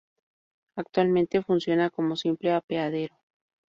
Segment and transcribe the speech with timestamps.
[0.77, 3.13] Actualmente funciona como un simple apeadero.